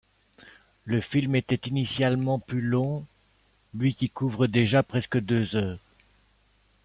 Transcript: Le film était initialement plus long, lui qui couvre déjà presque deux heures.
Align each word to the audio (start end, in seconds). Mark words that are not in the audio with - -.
Le 0.83 0.99
film 0.99 1.35
était 1.35 1.69
initialement 1.69 2.39
plus 2.39 2.61
long, 2.63 3.05
lui 3.75 3.93
qui 3.93 4.09
couvre 4.09 4.47
déjà 4.47 4.81
presque 4.81 5.19
deux 5.19 5.55
heures. 5.55 5.77